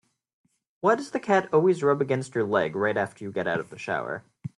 Why 0.79 0.95
does 0.95 1.11
the 1.11 1.19
cat 1.19 1.47
always 1.53 1.83
rub 1.83 2.01
against 2.01 2.33
your 2.33 2.43
leg 2.43 2.75
right 2.75 2.97
after 2.97 3.23
you 3.23 3.31
get 3.31 3.47
out 3.47 3.59
of 3.59 3.69
the 3.69 3.77
shower? 3.77 4.23